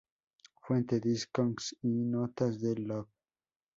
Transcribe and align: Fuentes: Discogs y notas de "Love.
Fuentes: 0.63 0.99
Discogs 0.99 1.75
y 1.83 1.93
notas 2.05 2.59
de 2.59 2.75
"Love. 2.75 3.11